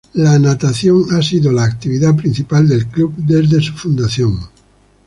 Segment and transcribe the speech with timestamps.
[0.15, 4.39] La natación ha sido la actividad principal del club desde su fundación.